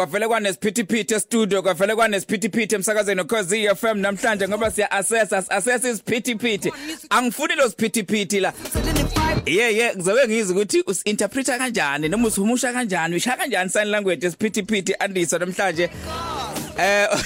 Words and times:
kwavele 0.00 0.28
kwanesiphithiphithi 0.28 1.20
studio 1.20 1.62
kwavele 1.62 1.94
kwanesiphithiphithi 1.94 2.74
emsakazweni 2.74 3.24
cause 3.24 3.74
FM 3.74 3.98
namhlanje 3.98 4.48
ngoba 4.48 4.70
siya 4.70 4.90
assess 4.90 5.32
assess 5.32 5.84
isiphithiphithi. 5.84 6.72
Angifuni 7.10 7.54
lo 7.54 7.68
siphithiphithi 7.68 8.40
la. 8.40 8.52
Yeah 9.46 9.76
yeah 9.76 9.96
ngizobe 9.96 10.28
ngizi 10.28 10.52
ukuthi 10.52 10.82
usinterpreta 10.86 11.58
kanjani 11.58 12.08
noma 12.08 12.28
usuhumusha 12.28 12.72
kanjani 12.72 13.16
usha 13.16 13.36
kanjani 13.36 13.70
sign 13.70 13.88
language 13.88 14.26
esiphithiphithi 14.26 14.94
andisa 14.98 15.38
namhlanje? 15.38 15.90
Eh 16.78 17.08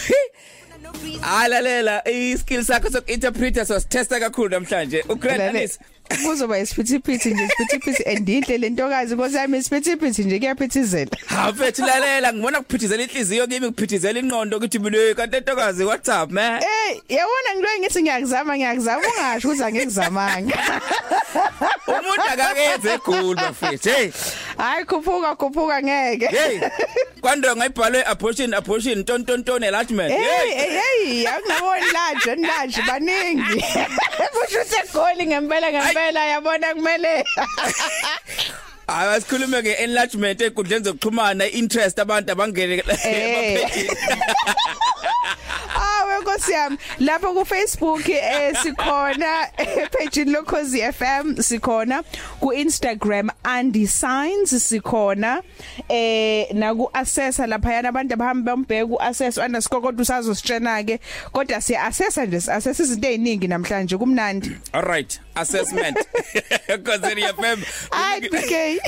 Alalela 1.22 2.08
iskill 2.08 2.64
sakho 2.64 2.90
sokuinterpreta 2.90 3.66
so 3.66 3.80
testa 3.80 4.20
kakhulu 4.20 4.48
namhlanje. 4.48 5.04
Ugrand 5.08 5.40
andisa 5.40 5.78
kuzoba 6.08 6.58
isiphithiphithi 6.58 7.34
nje 7.34 7.44
isiphithiphithi 7.44 8.02
andinhle 8.10 8.58
lentokazi 8.58 9.14
nkosi 9.14 9.36
yami 9.36 9.58
isiphithiphithi 9.58 10.24
nje 10.24 10.38
kuyaphithizela. 10.38 11.10
Ha 11.26 11.52
mfethu 11.52 11.82
lalela 11.86 12.32
ngibona 12.32 12.60
kuphithizela 12.60 13.02
inhliziyo 13.02 13.46
kimi 13.46 13.66
kuphithizela 13.68 14.18
ingqondo 14.20 14.56
ukuthi 14.56 14.78
mina 14.78 15.14
kanti 15.14 15.36
entokazi 15.36 15.84
what's 15.84 16.08
up 16.08 16.30
man? 16.30 16.62
Eh 16.62 17.00
yabona 17.08 17.50
ngiloyi 17.54 17.80
ngithi 17.80 18.02
ngiyakuzama 18.02 18.56
ngiyakuzama 18.56 19.02
ungasho 19.08 19.48
ukuthi 19.48 19.64
angikuzamanga. 19.64 20.58
Umuntu 21.88 22.28
akakenze 22.32 22.94
egoli 22.94 23.34
bafethu 23.34 23.88
hey. 23.90 24.10
Hayi 24.58 24.84
khuphuka 24.84 25.36
khuphuka 25.36 25.82
ngeke. 25.82 26.26
Hey 26.26 26.60
kwando 27.22 27.56
ngayibhalwe 27.56 28.04
abortion 28.06 28.54
abortion 28.54 29.04
ton 29.04 29.24
ton 29.24 29.42
ton 29.44 29.62
enlargement. 29.62 30.10
Hey 30.10 30.54
hey. 30.54 30.80
hey 30.80 31.26
angaboni 31.26 31.88
lanje 31.92 32.34
nlanje 32.36 32.82
baningi. 32.82 33.64
Kusho 34.34 34.60
ukuthi 34.60 34.76
egoli 34.76 35.26
ngempela 35.26 35.72
ngempela 35.72 36.24
yabona 36.26 36.74
kumele. 36.74 37.24
Hayi 38.86 39.20
sikhulume 39.20 39.62
ngeenlargement 39.62 40.40
ekundleni 40.40 40.84
zokuxhumana 40.84 41.46
interest 41.48 41.98
abantu 41.98 42.32
abangene 42.32 42.74
emaphejini 42.74 43.88
Awe 45.76 46.18
Nkosi 46.20 46.52
yami 46.52 46.76
lapho 47.00 47.32
ku 47.34 47.44
Facebook 47.44 48.08
eh 48.08 48.52
sikhona 48.62 49.48
page 49.90 50.24
lokhozi 50.24 50.92
FM 50.92 51.40
sikhona 51.40 52.04
ku 52.40 52.52
Instagram 52.52 53.30
Andy 53.44 53.86
Signs 53.86 54.52
sikhona 54.52 55.40
eh 55.88 56.52
na 56.52 56.74
ku 56.74 56.90
assessa 56.92 57.46
lapha 57.46 57.72
yana 57.72 57.88
abantu 57.88 58.14
abahamba 58.14 58.52
bambheka 58.52 58.86
ku 58.86 58.96
assess 59.00 59.38
underscore 59.38 59.80
kodwa 59.80 60.02
usazositshena 60.02 60.84
ke 60.84 61.00
kodwa 61.32 61.60
siya 61.60 61.84
assessa 61.84 62.26
nje 62.26 62.36
assess 62.36 62.80
izinto 62.80 63.08
eziningi 63.08 63.48
namhlanje 63.48 63.96
kumnandi. 63.96 64.56
All 64.72 64.82
right 64.82 65.18
assessment. 65.36 65.96
Cause 66.66 67.00
FM 67.00 67.64
Hi 67.92 68.20
PK 68.20 68.80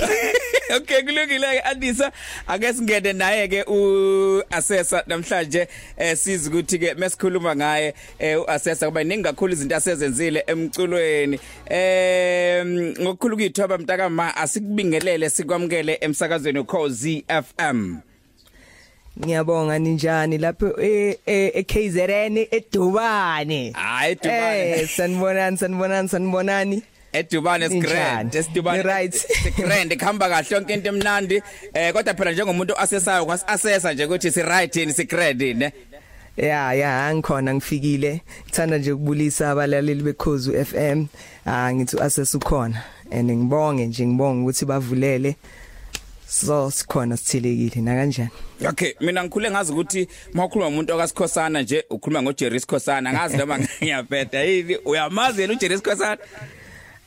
Okay 0.76 1.02
kulungile 1.02 1.46
ke 1.46 1.62
Andisa 1.64 2.12
ake 2.48 2.72
singene 2.72 3.12
naye 3.12 3.48
ke 3.48 3.64
u 3.68 4.42
assessor 4.50 5.02
namhlanje 5.06 5.68
eh 5.96 6.16
siza 6.16 6.50
ukuthi 6.50 6.78
ke 6.78 6.94
mesikhuluma 6.94 7.56
ngaye 7.56 7.94
eh 8.18 8.40
u 8.40 8.44
assessor 8.50 8.88
kuba 8.88 9.00
iningi 9.02 9.22
kakhulu 9.22 9.52
izinto 9.52 9.76
asezenzile 9.76 10.44
emculweni 10.46 11.40
eh 11.70 12.66
ngokukhulu 13.00 13.36
kuyithoba 13.36 13.78
mntaka 13.78 14.10
ma 14.10 14.36
asikubingelele 14.36 15.30
sikwamukele 15.30 15.98
emsakazweni 16.00 16.64
Khosi 16.64 17.24
FM 17.28 17.96
Ngiyabonga 19.24 19.78
ninjani 19.78 20.38
lapho 20.38 20.82
e 20.82 21.18
e 21.26 21.62
KZN 21.62 22.46
edubane. 22.50 23.72
Hayi 23.72 24.12
edubane. 24.12 24.70
Eh 24.70 24.88
sanibonani 24.88 25.56
sanibonani 25.56 26.08
sanibonani. 26.08 26.82
Edubane 27.18 27.68
sigrand 27.68 28.34
esidubane 28.34 28.82
right. 28.82 29.14
sigrand 29.14 29.96
khamba 29.96 30.28
kahle 30.28 30.56
yonke 30.56 30.74
into 30.74 30.88
emnandi. 30.88 31.42
Eh 31.74 31.92
kodwa 31.92 32.14
phela 32.14 32.32
njengomuntu 32.32 32.76
asesayo 32.78 33.26
kwasasesa 33.26 33.92
nje 33.92 34.04
ukuthi 34.04 34.30
si 34.30 34.42
right 34.42 34.76
yini 34.76 34.92
sigrand 34.92 35.42
ne 35.42 35.72
Ya 36.36 36.74
ya 36.74 37.06
angikhona 37.06 37.54
ngifikile. 37.54 38.20
Ngithanda 38.44 38.78
nje 38.78 38.92
ukubulisa 38.92 39.50
abalaleli 39.50 40.02
bekhozu 40.02 40.64
FM 40.64 41.06
ah 41.46 41.74
ngithi 41.74 42.00
access 42.00 42.34
ukhona. 42.34 42.82
And 43.10 43.30
ngibonge 43.30 43.86
nje 43.86 44.06
ngibonga 44.06 44.42
ukuthi 44.42 44.64
bavulele. 44.64 45.36
So 46.28 46.70
sikhona 46.70 47.16
sithilekile 47.16 47.82
na 47.82 47.94
kanjani 47.94 48.30
Okay 48.66 48.94
mina 49.00 49.24
ngikhule 49.24 49.50
ngazi 49.50 49.72
ukuthi 49.72 50.08
mawukhuluma 50.34 50.68
umuntu 50.68 50.94
okasikhosana 50.94 51.62
nje 51.62 51.84
ukhuluma 51.90 52.22
ngoJerry 52.22 52.60
Sikhosana 52.60 53.12
ngazi 53.12 53.36
noma 53.36 53.58
ngiyapeta 53.82 54.42
yini 54.42 54.76
uyamazi 54.76 55.40
yena 55.40 55.52
uJerry 55.52 55.76
Sikhosana 55.76 56.18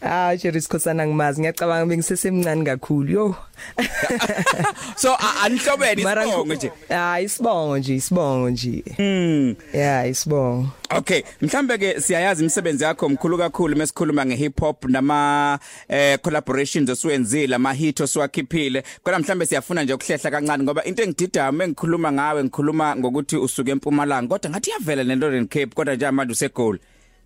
Ah 0.01 0.35
Jerry 0.35 0.61
Sikhosana 0.61 1.07
ngimazi. 1.07 1.41
Ngiyacabanga 1.41 1.85
bengisesemncane 1.85 2.63
kakhulu 2.63 3.11
yo 3.11 3.35
So 4.95 5.15
anihlobene 5.43 6.01
isibongo 6.01 6.55
nje? 6.55 6.71
Ah 6.89 7.21
isibongo 7.21 7.77
nje 7.77 7.95
isibongo 7.95 8.49
nje. 8.49 8.83
Mm 8.99 9.55
Yeah 9.73 10.09
isibongo. 10.09 10.67
Okay 10.89 11.23
mhlambe 11.41 11.77
ke 11.77 12.01
siyayazi 12.01 12.41
imisebenzi 12.43 12.83
yakho 12.83 13.09
mkhulu 13.09 13.37
kakhulu 13.37 13.75
mesikhuluma 13.75 14.25
ngehip 14.25 14.59
hop 14.59 14.85
nama 14.85 15.59
eh 15.87 16.19
collaborations 16.21 16.89
osuwenzile 16.89 17.55
ama 17.55 17.73
hit 17.73 17.99
oswakhiphile 18.01 18.83
kodwa 19.03 19.19
mhlambe 19.19 19.45
siyafuna 19.45 19.83
nje 19.83 19.93
ukuhlehla 19.93 20.31
kancane 20.31 20.63
ngoba 20.63 20.83
into 20.83 21.03
engidida 21.03 21.51
mengikhuluma 21.51 22.11
ngawe 22.11 22.43
ngikhuluma 22.43 22.95
ngokuthi 22.95 23.37
usuke 23.37 23.71
eMpumalanga 23.71 24.27
kodwa 24.27 24.51
ngathi 24.51 24.69
yavela 24.71 25.03
neNorthern 25.03 25.47
Cape 25.47 25.75
kodwa 25.75 25.95
nje 25.95 26.11
manje 26.11 26.31
usegoli. 26.31 26.79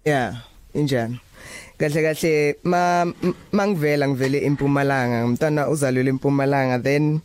Yeah 0.05 0.35
injani? 0.73 1.19
Kahle 1.83 2.01
kahle. 2.01 2.55
Ma 2.63 3.05
mangivela 3.51 4.07
ngivele 4.07 4.45
eMpumalanga. 4.45 5.25
Umntana 5.25 5.69
uzalwe 5.69 6.07
eMpumalanga 6.07 6.79
then 6.79 7.19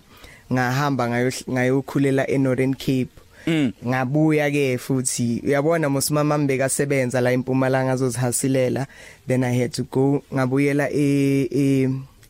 ngahamba 0.53 1.09
ngayo 1.09 1.33
ngayokhulela 1.51 2.27
eNorthern 2.31 2.75
Cape. 2.75 3.15
Mm. 3.47 3.73
ngabuya 3.87 4.51
ke 4.51 4.79
futhi. 4.79 5.43
Uyabona 5.47 5.89
mosimama 5.89 6.39
mbeka 6.39 6.69
sebenza 6.69 7.21
la 7.21 7.33
eMpumalanga 7.33 7.93
azozihasilela 7.93 8.87
then 9.27 9.45
i 9.45 9.59
had 9.59 9.73
to 9.73 9.85
go 9.85 10.23
ngabuyela 10.35 10.91
e 10.91 11.49
e 11.51 11.89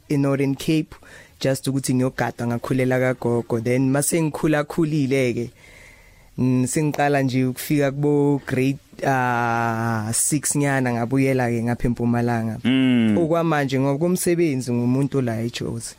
eNorthern 0.09 0.55
Cape 0.55 0.95
just 1.41 1.67
ukuthi 1.67 1.95
ngiyogada 1.95 2.47
ngakhulela 2.47 2.99
kagogo. 2.99 3.61
Then 3.61 3.91
mase 3.91 4.23
ngikhula 4.23 4.65
khulile 4.65 5.33
ke 5.35 5.51
singiqala 6.67 7.23
nje 7.23 7.45
ukufika 7.45 7.91
kubo 7.91 8.41
grade 8.47 8.79
ah 9.07 10.09
6 10.11 10.59
nyana 10.59 10.93
ngabuyela 10.93 11.51
ke 11.51 11.63
ngapha 11.63 11.87
eMpumalanga 11.89 12.59
Mm. 12.65 13.19
okwamanje 13.19 13.81
ngoba 13.81 13.99
kumsebenzi 13.99 14.73
ngumuntu 14.73 15.21
la 15.21 15.41
eJozi 15.41 15.95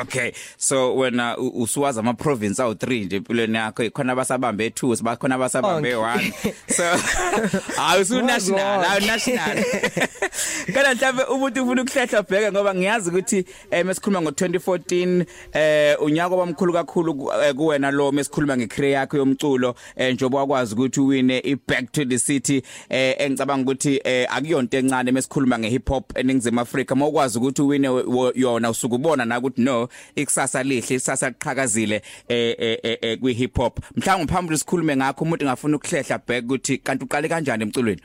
Okay 0.00 0.32
so 0.56 0.96
wena 0.96 1.38
usuwaza 1.38 2.00
ama 2.00 2.14
province 2.14 2.62
awu 2.62 2.72
3 2.72 3.04
nje 3.04 3.16
empilweni 3.16 3.56
yakho. 3.56 3.82
Ikhona 3.82 4.12
abasabambe 4.12 4.68
2 4.68 4.96
sibakhona 4.96 5.34
abasabambe 5.34 5.94
1 5.94 6.32
so 6.76 6.82
awusu 7.78 8.22
national 8.22 8.84
awu 8.84 9.00
national 9.06 9.64
kana 10.74 10.94
mhlawumbe 10.94 11.22
umuntu 11.24 11.62
ufuna 11.62 11.82
ukuhlehla 11.82 12.22
bheke 12.22 12.52
ngoba 12.52 12.74
ngiyazi 12.74 13.10
ukuthi 13.10 13.44
eh 13.70 13.86
mesikhuluma 13.86 14.30
ngo2014 14.30 15.24
eh 15.52 16.02
unyaka 16.02 16.34
wamkhulu 16.34 16.72
kakhulu 16.72 17.14
kuwena 17.56 17.90
lo 17.90 18.12
mesikhuluma 18.12 18.56
ngecareer 18.56 18.92
yakho 18.92 19.16
yomculo 19.16 19.74
eh 19.96 20.14
njobo 20.14 20.36
wakwazi 20.36 20.74
ukuthi 20.74 21.00
uwine 21.00 21.38
i 21.44 21.56
back 21.68 21.92
to 21.92 22.04
the 22.04 22.18
city 22.18 22.62
eh 22.88 23.14
engicabanga 23.18 23.62
ukuthi 23.62 24.00
eh 24.04 24.26
akuyonto 24.30 24.78
encane 24.78 25.12
mesikhuluma 25.12 25.58
ngehip 25.58 25.88
hop 25.88 26.18
eningizimu 26.18 26.60
Afrika. 26.60 26.94
Mawukwazi 26.94 27.38
ukuthi 27.38 27.62
uwine 27.62 27.88
yona 28.34 28.70
usukubona 28.70 29.24
na 29.24 29.38
ukuthi 29.38 29.62
no 29.62 29.81
ikusasa 30.16 30.62
lihle 30.62 30.94
isasa 30.96 31.28
liqhakazile 31.28 32.02
eh 32.28 32.78
eh 32.82 33.18
kwi 33.20 33.32
hip 33.34 33.56
hop. 33.56 33.80
Mhlawumbe 33.96 34.32
phambili 34.32 34.58
sikhulume 34.58 34.96
ngakho 34.96 35.24
umuntu 35.24 35.44
engafuna 35.44 35.76
ukuhlehla 35.76 36.18
back 36.28 36.44
ukuthi 36.44 36.78
kanti 36.78 37.04
uqale 37.04 37.28
kanjani 37.28 37.62
emculweni? 37.62 38.02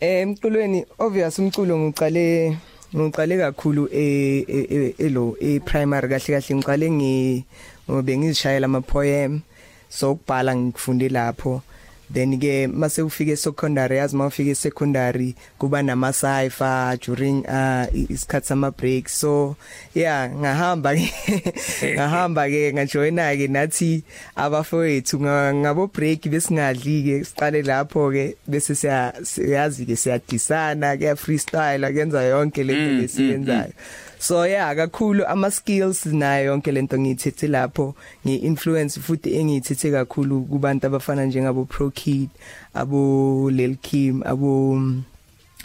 Eh 0.00 0.22
emculweni 0.22 0.84
obvious 0.98 1.38
umculo 1.38 1.78
ngiqale 1.78 2.56
ngiqale 2.96 3.38
kakhulu 3.38 3.88
e 3.92 4.94
elo 4.98 5.36
e 5.40 5.60
primary 5.60 6.08
kahle 6.08 6.40
kahle. 6.40 6.54
Ngiqale 6.56 6.90
ngi 6.90 7.44
ngobe 7.90 8.18
ngizishayela 8.18 8.64
ama 8.64 8.80
poem 8.80 9.40
so 9.88 10.12
ukubhala 10.12 10.56
ngifunde 10.56 11.08
lapho. 11.08 11.62
Then 12.12 12.38
ke 12.40 12.66
mase 12.66 13.02
ufike 13.02 13.36
secondary 13.36 13.96
yazi 13.96 14.16
mawufike 14.16 14.54
secondary 14.54 15.34
kuba 15.58 15.82
nama 15.82 16.12
cipher 16.12 16.98
during 16.98 17.46
uh 17.46 17.86
isikhathi 17.92 18.46
sama 18.46 18.70
breaks 18.70 19.14
so 19.20 19.56
yeah 19.94 20.26
ngahamba 20.26 20.94
ke 20.98 21.06
ngahamba 21.96 22.50
ke 22.50 22.74
ngajoina 22.74 23.30
ke 23.38 23.46
nathi 23.46 24.02
abafowethu 24.34 25.22
ngabo 25.22 25.86
break 25.86 26.26
besingadli 26.26 26.96
ke 27.06 27.16
siqale 27.22 27.62
lapho 27.62 28.10
ke 28.10 28.34
bese 28.42 28.74
siyazi 28.74 29.86
ke 29.86 29.94
siyadisana 29.94 30.98
ke 30.98 31.14
freestyle 31.14 31.86
akenza 31.86 32.26
yonke 32.26 32.66
lento 32.66 32.90
lesiyenzayo 32.98 33.72
so 34.20 34.44
yeah 34.44 34.68
kakhulu 34.76 35.24
ama 35.24 35.50
skills 35.50 36.06
nayo 36.06 36.52
yonke 36.52 36.72
lento 36.72 36.98
ngiyithethe 36.98 37.48
lapho. 37.48 37.94
Ngi-influence 38.26 39.00
futhi 39.00 39.34
engiyithethe 39.34 39.90
kakhulu 39.90 40.44
kubantu 40.44 40.86
abafana 40.86 41.24
njengabo 41.24 41.64
Pro 41.64 41.90
Kid 41.90 42.28
abo 42.74 43.50
Lil 43.50 43.76
Kim 43.80 44.22
abo 44.22 44.76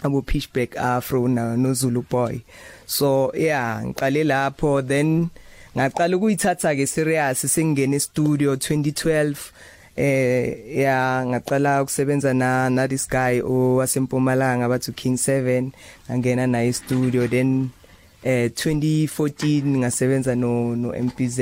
abo 0.02 0.22
Pitchback 0.22 0.76
Afro 0.76 1.28
na 1.28 1.56
no 1.56 1.74
Zulu 1.74 2.02
Boy. 2.02 2.40
So 2.86 3.30
yeah 3.34 3.84
ngiqale 3.84 4.24
lapho. 4.24 4.80
Then 4.80 5.30
ngaqala 5.76 6.16
ukuyithatha 6.16 6.72
ke 6.72 6.88
serious 6.88 7.44
sengene 7.44 8.00
studio 8.00 8.54
2012 8.54 9.36
eh 9.96 10.80
ya 10.80 11.24
ngaqala 11.26 11.82
ukusebenza 11.82 12.34
na 12.34 12.68
na 12.70 12.86
this 12.88 13.08
guy 13.08 13.40
owasempumalanga 13.40 14.68
bathu 14.68 14.92
King 14.92 15.16
7 15.16 15.70
ngangena 16.08 16.46
naye 16.46 16.72
studio 16.72 17.26
then 17.28 17.70
eh 18.26 18.50
2014 18.50 19.62
ngasebenza 19.78 20.34
no 20.34 20.74
no 20.76 20.90
MPZ 20.90 21.38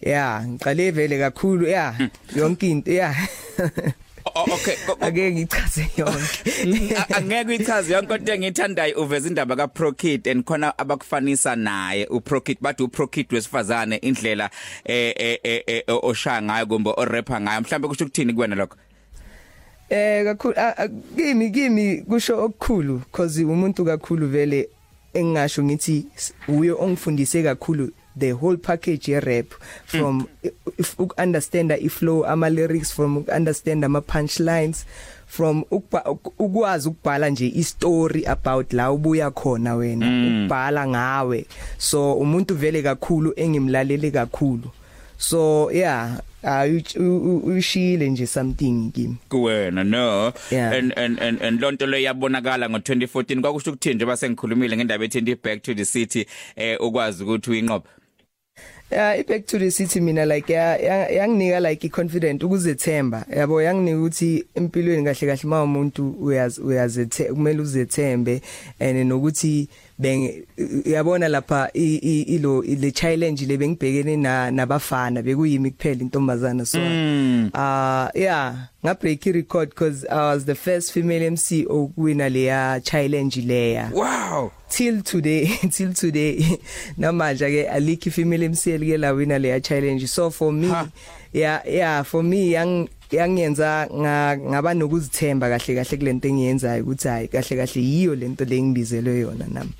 yeah 0.00 0.40
ngiqale 0.48 0.90
vele 0.90 1.18
kakhulu 1.18 1.66
yeah 1.66 1.92
yonke 2.36 2.70
into 2.70 2.92
yeah 2.92 3.28
okay 4.36 4.76
ake 5.00 5.32
ngichaze 5.32 5.86
yonke. 5.96 6.50
Angeke 7.14 7.48
uyichaze 7.48 7.92
yonke 7.92 8.14
into 8.14 8.32
engithandayo 8.32 9.02
uveza 9.02 9.28
indaba 9.28 9.56
ka 9.56 9.68
Prokid 9.68 10.26
and 10.26 10.44
khona 10.44 10.78
abakufanisa 10.78 11.56
naye 11.56 12.06
uProkid 12.06 12.56
bathi 12.60 12.82
uProkid 12.82 13.32
wesifazane 13.32 13.96
indlela 13.96 14.50
eh 14.84 15.38
eh 15.44 15.82
oshaya 15.86 16.42
ngayo 16.42 16.66
kumbe 16.66 16.90
o 16.96 17.04
rapper 17.04 17.40
ngayo. 17.40 17.60
Mhlawumbe 17.60 17.88
kusho 17.88 18.04
ukuthini 18.04 18.32
kuwena 18.32 18.56
lokho? 18.56 18.76
Eh 19.90 20.24
kakhulu 20.24 20.54
kimi 21.16 21.50
kimi 21.50 21.96
kusho 22.02 22.44
okukhulu 22.44 22.98
because 22.98 23.44
umuntu 23.44 23.84
kakhulu 23.84 24.28
vele 24.28 24.68
engasho 25.16 25.64
ngithi 25.64 26.06
uye 26.48 26.72
ongifundise 26.72 27.42
kakhulu 27.42 27.90
the 28.18 28.32
whole 28.32 28.56
package 28.56 29.12
ye 29.12 29.20
rap 29.20 29.46
from 29.86 30.26
mm. 30.44 30.50
if 30.78 31.00
uk 31.00 31.14
understand 31.18 31.72
i 31.72 31.88
flow 31.88 32.24
ama 32.24 32.50
lyrics 32.50 32.92
from 32.92 33.24
understand 33.36 33.84
ama 33.84 34.00
punchlines 34.00 34.86
from 35.26 35.64
ukwazi 36.38 36.88
ukubhala 36.88 37.30
nje 37.30 37.46
i 37.46 37.64
story 37.64 38.26
about 38.26 38.72
la 38.72 38.92
ubuya 38.92 39.30
khona 39.30 39.74
wena 39.74 40.06
mm. 40.06 40.42
ukubhala 40.42 40.86
ngawe 40.88 41.46
so 41.78 42.14
umuntu 42.14 42.54
vele 42.54 42.82
kakhulu 42.82 43.32
engimlalele 43.36 44.10
kakhulu 44.10 44.70
so 45.18 45.70
yeah 45.72 46.20
uyishile 47.44 48.10
nje 48.10 48.26
something 48.26 48.90
kimi? 48.94 49.16
Kuwena 49.28 49.84
no. 49.84 50.32
Yeah. 50.50 50.72
and 50.72 50.92
and 50.96 51.20
and 51.20 51.42
and 51.42 51.60
lonto 51.60 51.86
le 51.86 52.02
yabonakala 52.02 52.68
ngo2014 52.68 53.40
kwakusho 53.40 53.70
ukuthini 53.70 53.94
nje 53.94 54.06
base 54.06 54.30
ngikhulumile 54.30 54.76
ngendaba 54.76 55.04
ethi 55.04 55.34
back 55.42 55.62
to 55.62 55.74
the 55.74 55.84
city 55.84 56.26
eh 56.56 56.80
ukwazi 56.80 57.24
ukuthi 57.24 57.50
uyinqobe. 57.50 57.88
Yeah 58.90 59.22
back 59.26 59.46
to 59.46 59.58
the 59.58 59.70
city 59.70 60.00
mina 60.00 60.24
like 60.24 60.52
yanginika 60.52 61.60
like 61.60 61.86
iconfident 61.86 62.42
ukuzethemba. 62.42 63.26
Yabo 63.36 63.62
yanginika 63.62 63.98
ukuthi 63.98 64.44
empilweni 64.54 65.04
kahle 65.04 65.26
kahle 65.26 65.40
uma 65.44 65.62
umuntu 65.62 66.10
uyazi 66.20 66.60
uyazethemba 66.60 67.34
kumele 67.34 67.60
uzethembe 67.60 68.42
and 68.80 69.06
nokuthi 69.06 69.68
beng 69.98 70.44
yabona 70.84 71.28
lapha 71.28 71.70
ilo 71.72 72.62
le 72.62 72.90
challenge 72.92 73.46
le 73.46 73.56
bengibhekene 73.56 74.16
na 74.16 74.50
nabafana 74.50 75.22
bekuyimi 75.22 75.70
kuphela 75.70 76.00
intombazana 76.00 76.66
so 76.66 76.78
mm. 76.78 77.50
uh 77.54 78.08
yeah 78.14 78.68
nga 78.86 78.94
break 78.94 79.26
i 79.26 79.30
record 79.30 79.70
because 79.70 80.06
I 80.06 80.34
was 80.34 80.44
the 80.44 80.54
first 80.54 80.92
female 80.92 81.32
MC 81.32 81.66
okuwina 81.66 82.28
leya 82.30 82.80
challenge 82.84 83.36
leya. 83.42 83.90
Wow. 83.92 84.52
Till 84.68 85.02
today 85.02 85.46
till 85.72 85.92
today 85.92 86.38
namanje 86.98 87.50
ke 87.50 87.66
alikhi 87.66 88.12
female 88.12 88.48
MC 88.48 88.78
elike 88.78 89.00
la 89.00 89.10
wina 89.10 89.38
leya 89.38 89.60
challenge. 89.64 90.06
So 90.06 90.30
for 90.30 90.52
me 90.52 90.68
ha. 90.68 90.88
yeah 91.32 91.62
yeah 91.66 92.02
for 92.02 92.22
me 92.22 92.52
yang 92.52 92.88
yangiyenza 93.10 93.88
ngaba 93.90 94.74
nokuzithemba 94.74 95.48
kahle 95.48 95.74
kahle 95.74 95.96
kulento 95.96 96.28
engiyenzayo 96.28 96.82
ukuthi 96.82 97.08
hayi 97.08 97.28
kahle 97.28 97.56
kahle 97.56 97.82
yiyo 97.82 98.14
lento 98.14 98.44
lengibizelwe 98.44 99.18
yona 99.18 99.46
nami 99.46 99.72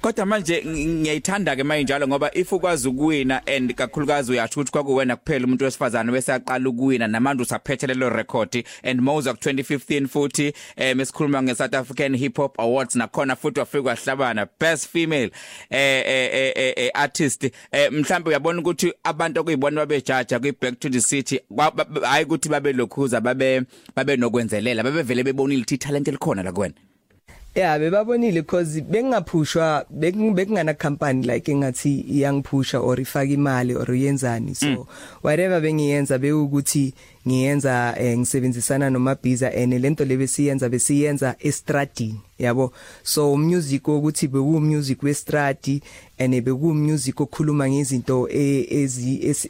kodwa 0.00 0.26
manje 0.26 0.62
ngiyayithanda 0.66 1.56
ke 1.56 1.64
manje 1.64 1.84
njalo 1.84 2.08
ngoba 2.08 2.30
if 2.34 2.52
ukwazi 2.52 2.88
ukuwina 2.88 3.46
and 3.46 3.74
kakhulukazi 3.74 4.32
uyasho 4.32 4.60
ukuthi 4.60 4.72
kwakuwena 4.72 5.16
kuphela 5.16 5.44
umuntu 5.44 5.64
wesifazane 5.64 6.12
bese 6.12 6.32
yaqala 6.32 6.68
ukuwina 6.68 7.08
namanje 7.08 7.42
usaphethe 7.42 7.86
lelo 7.86 8.10
record. 8.10 8.64
And 8.82 9.00
Moza 9.00 9.34
ku 9.34 9.38
2015 9.38 10.06
futhi 10.06 10.52
eh 10.76 10.96
mesikhuluma 10.96 11.42
nge 11.42 11.54
South 11.54 11.74
African 11.74 12.16
Hip 12.16 12.36
Hop 12.36 12.60
Awards 12.60 12.96
nakhona 12.96 13.36
futhi 13.36 13.60
wafika 13.60 13.88
wahlabana. 13.88 14.46
Best 14.60 14.88
female 14.88 15.30
eh 15.70 16.02
eh 16.06 16.72
eh 16.76 16.90
artist. 16.94 17.44
Eh 17.72 17.92
mhlawumbe 17.92 18.28
uyabona 18.30 18.60
ukuthi 18.60 18.92
abantu 19.04 19.40
okuyibona 19.40 19.76
babejaja 19.76 20.38
kwi 20.38 20.52
Back 20.60 20.80
to 20.80 20.88
the 20.88 21.00
City 21.00 21.40
hayi 22.02 22.24
ukuthi 22.24 22.48
babe 22.48 22.72
lokhuza 22.72 23.20
babe 23.20 23.62
babe 23.96 24.16
nokwenzelela 24.16 24.82
babevele 24.82 25.22
bebonile 25.22 25.62
ukuthi 25.62 25.78
talent 25.78 26.08
elikhona 26.08 26.42
la 26.42 26.52
kuwena. 26.52 26.74
Yeah 27.56 27.78
bebabonile 27.78 28.42
because 28.42 28.82
bengingaphushwa 28.82 29.86
bekungana 29.90 30.74
company 30.74 31.26
like 31.26 31.52
engathi 31.52 32.00
iyangiphusha 32.00 32.80
or 32.80 33.00
ifaka 33.00 33.32
imali 33.32 33.74
or 33.74 33.90
uyenzani 33.90 34.54
so 34.54 34.66
mm. 34.66 34.84
whatever 35.22 35.60
bengiyenza 35.60 36.18
bekuthi 36.18 36.94
ngiyenza 37.26 37.94
eh, 37.98 38.18
ngisebenzisana 38.18 38.90
nomabhiza 38.90 39.52
and 39.54 39.72
lento 39.72 40.04
lebesiyenza 40.04 40.68
besiyenza 40.68 41.36
estradini 41.38 42.20
yabo? 42.38 42.72
So 43.02 43.36
music 43.36 43.88
ukuthi 43.88 44.28
beku 44.28 44.60
music 44.60 45.02
westradi 45.02 45.82
and 46.18 46.34
beku 46.44 46.74
music 46.74 47.20
okhuluma 47.20 47.68
ngezinto 47.68 48.28
e, 48.28 48.66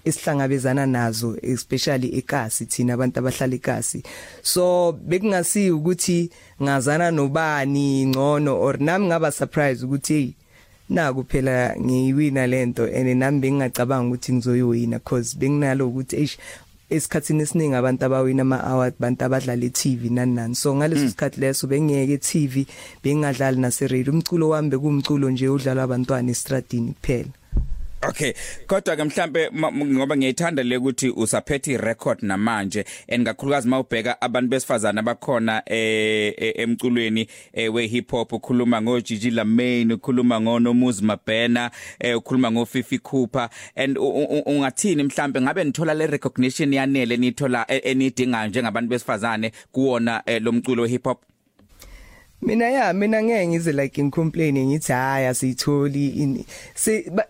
esihlangabezana 0.05 0.87
nazo 0.87 1.37
especially 1.43 2.19
ekasi 2.19 2.67
thina 2.67 2.95
abantu 2.95 3.19
abahlala 3.19 3.55
ekasi. 3.55 4.03
So 4.43 4.93
bekungasi 4.93 5.71
ukuthi 5.71 6.31
ngazana 6.63 7.11
nobani 7.11 8.07
ngcono 8.07 8.61
or 8.61 8.79
nami 8.79 9.07
ngaba 9.07 9.33
surprise 9.33 9.85
ukuthi 9.85 10.15
hey 10.15 10.33
naku 10.89 11.25
phela 11.25 11.75
ngiyiwina 11.81 12.47
lento 12.47 12.85
and 12.85 13.19
nami 13.19 13.41
bengingacabanga 13.41 14.09
ukuthi 14.09 14.33
ngizoyiwina 14.33 14.99
because 14.99 15.37
benginalo 15.37 15.89
ukuthi 15.89 16.17
eish 16.17 16.39
esikhatsini 16.91 17.43
esiningi 17.43 17.75
abantu 17.75 18.05
abawina 18.05 18.43
ama 18.43 18.59
award 18.65 18.95
bantu 18.99 19.25
abadlala 19.25 19.65
eTV 19.65 20.11
nani 20.11 20.35
nani 20.35 20.55
so 20.55 20.75
ngaleso 20.77 21.03
mm. 21.03 21.11
sikhathi 21.11 21.41
leso 21.41 21.67
bengiyeke 21.67 22.15
eTV 22.19 22.55
bengingadlali 23.03 23.59
nase 23.61 23.87
radio 23.89 24.13
umculo 24.13 24.49
wami 24.49 24.71
bekumculo 24.71 25.31
nje 25.31 25.49
udlala 25.49 25.83
abantwana 25.83 26.31
estradini 26.31 26.93
kuphela. 26.93 27.33
Okay 28.03 28.33
kodwa 28.67 28.97
ke 28.97 29.05
mhlambe 29.05 29.51
ngoba 29.75 30.17
ngiyithanda 30.17 30.63
le 30.63 30.77
ukuthi 30.77 31.11
usaphethe 31.11 31.73
irecord 31.73 32.23
namanje 32.23 32.85
engakhulukazi 33.09 33.69
mawubheka 33.69 34.21
abantu 34.21 34.49
besifazana 34.51 35.01
abakhona 35.01 35.63
eh 35.67 36.53
emculweni 36.57 37.29
we 37.73 37.87
hip 37.87 38.11
hop 38.11 38.33
ukhuluma 38.33 38.83
ngo 38.83 39.01
Gigi 39.01 39.31
Lamaine 39.31 39.95
ukhuluma 39.95 40.41
ngo 40.41 40.61
Nomuzi 40.61 41.05
Mabhena 41.05 41.71
ukhuluma 42.17 42.51
ngo 42.51 42.67
Fifi 42.67 42.99
Cooper 42.99 43.49
and 43.77 43.99
ungathini 43.99 45.03
mhlambe 45.03 45.41
ngabe 45.41 45.65
nithola 45.65 45.95
le 45.95 46.07
recognition 46.07 46.73
yanele 46.73 47.17
nithola 47.17 47.67
enidinga 47.71 48.47
njengabantu 48.47 48.91
besifazane 48.91 49.53
kuwona 49.73 50.23
lo 50.41 50.53
mculo 50.53 50.83
we 50.83 50.89
hip 50.89 51.05
hop 51.05 51.23
mina 52.47 52.71
ya 52.71 52.93
mina 52.93 53.23
ngeke 53.23 53.49
ngize 53.49 53.73
like 53.73 54.05
ngicomplain 54.05 54.67
ngithi 54.67 54.93
haya 54.93 55.35
siyitholi 55.35 56.45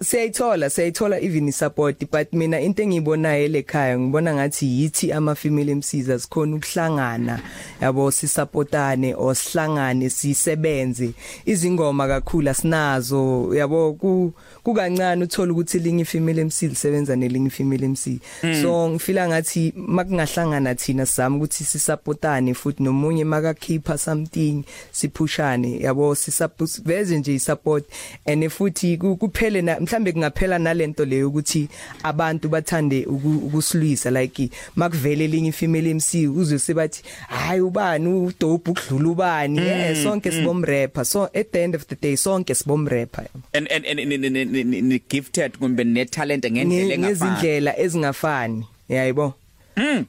siyayithola 0.00 0.70
siyayithola 0.70 1.20
even 1.20 1.52
support 1.52 2.10
but 2.12 2.32
mina 2.32 2.60
into 2.60 2.82
engiyibonayo 2.82 3.48
lekhaya 3.48 3.98
ngibona 3.98 4.34
ngathi 4.34 4.82
yithi 4.82 5.12
ama 5.12 5.34
female 5.34 5.74
MCs 5.74 6.08
asikhona 6.08 6.56
ukuhlangana 6.56 7.40
yabo 7.80 8.10
sisupportane 8.10 9.14
or 9.14 9.34
sihlangane 9.34 10.10
sisebenze 10.10 11.10
izingoma 11.46 12.08
kakhulu 12.08 12.50
asinazo 12.50 13.54
yabo 13.54 13.92
ku 13.92 14.32
kukancane 14.62 15.24
uthola 15.24 15.52
ukuthi 15.52 15.78
linye 15.78 16.04
female 16.04 16.44
MC 16.44 16.62
lisebenza 16.62 17.16
nelinye 17.16 17.50
female 17.50 17.88
MC 17.88 18.06
mm. 18.42 18.62
so 18.62 18.88
ngifila 18.88 19.28
ngathi 19.28 19.72
makungahlangana 19.76 20.74
thina 20.74 21.06
sizama 21.06 21.36
ukuthi 21.36 21.64
sisupportane 21.64 22.54
futhi 22.54 22.82
nomunye 22.82 23.24
makakhipha 23.24 23.98
something 23.98 24.64
siphushane 25.06 25.80
yabo 25.80 26.14
sisaveze 26.14 27.18
nje 27.18 27.34
isupport. 27.34 27.84
And 28.26 28.48
futhi 28.50 28.96
kuphele 28.96 29.62
mhlambe 29.62 30.12
kungaphela 30.12 30.58
nalento 30.58 31.04
leyo 31.04 31.28
ukuthi 31.28 31.68
abantu 32.02 32.48
bathande 32.48 33.06
ukusilwisa 33.06 34.10
like 34.10 34.50
makuvele 34.76 35.26
linye 35.26 35.52
female 35.52 35.94
MC 35.94 36.28
uzwe 36.28 36.58
sebathi 36.58 37.02
hayi 37.28 37.60
ubani? 37.60 38.08
Udope 38.08 38.70
ukudlula 38.70 39.08
ubani? 39.08 39.58
Eh 39.58 40.02
sonke 40.02 40.30
sibomrapper 40.30 41.04
so 41.04 41.24
at 41.24 41.52
the 41.52 41.62
end 41.62 41.74
of 41.74 41.86
the 41.86 41.96
day 41.96 42.16
sonke 42.16 42.54
sibomrapper 42.54 43.26
and 43.52 43.68
and 43.72 43.86
and 43.86 45.00
gifted 45.08 45.58
kumbe 45.58 45.84
ne 45.84 46.04
talent 46.04 46.44
ngendlela 46.44 46.94
engafani? 46.94 47.06
ngezindlela 47.06 47.78
ezingafani. 47.78 48.64
Yayibona 48.88 49.32
Mm. 49.76 50.04